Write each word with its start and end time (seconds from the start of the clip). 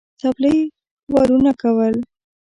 څپلۍ 0.19 0.57
وارونه 1.13 1.51
کول. 1.61 1.95